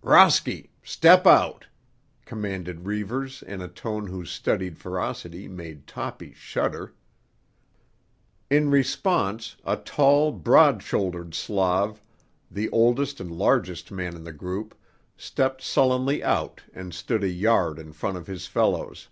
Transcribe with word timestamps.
"Rosky! 0.00 0.70
Step 0.82 1.26
out!" 1.26 1.66
commanded 2.24 2.86
Reivers 2.86 3.42
in 3.42 3.60
a 3.60 3.68
tone 3.68 4.06
whose 4.06 4.30
studied 4.30 4.78
ferocity 4.78 5.48
made 5.48 5.86
Toppy 5.86 6.32
shudder. 6.32 6.94
In 8.48 8.70
response, 8.70 9.56
a 9.66 9.76
tall, 9.76 10.32
broad 10.32 10.82
shouldered 10.82 11.34
Slav, 11.34 12.00
the 12.50 12.70
oldest 12.70 13.20
and 13.20 13.30
largest 13.30 13.90
man 13.92 14.16
in 14.16 14.24
the 14.24 14.32
group, 14.32 14.74
stepped 15.14 15.60
sullenly 15.60 16.24
out 16.24 16.62
and 16.72 16.94
stood 16.94 17.22
a 17.22 17.28
yard 17.28 17.78
in 17.78 17.92
front 17.92 18.16
of 18.16 18.26
his 18.28 18.46
fellows. 18.46 19.08